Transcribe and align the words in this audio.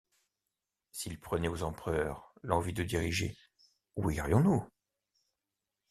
S’il 0.91 1.19
prenait 1.19 1.47
aux 1.47 1.61
empereurs 1.61 2.33
l’envie 2.41 2.73
de 2.73 2.81
diriger, 2.81 3.37
où 3.95 4.09
irions-nous? 4.09 4.67